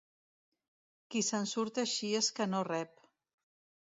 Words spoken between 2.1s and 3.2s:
és que no rep.